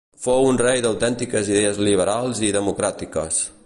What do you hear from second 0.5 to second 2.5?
un rei d'autèntiques idees liberals